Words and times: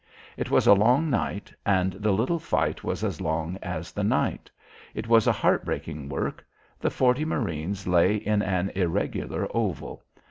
It 0.35 0.49
was 0.49 0.65
a 0.65 0.73
long 0.73 1.11
night 1.11 1.53
and 1.63 1.93
the 1.93 2.11
little 2.11 2.39
fight 2.39 2.83
was 2.83 3.03
as 3.03 3.21
long 3.21 3.59
as 3.61 3.91
the 3.91 4.03
night. 4.03 4.49
It 4.95 5.07
was 5.07 5.27
a 5.27 5.31
heart 5.31 5.63
breaking 5.63 6.09
work. 6.09 6.43
The 6.79 6.89
forty 6.89 7.23
marines 7.23 7.85
lay 7.85 8.15
in 8.15 8.41
an 8.41 8.71
irregular 8.73 9.47
oval. 9.53 10.01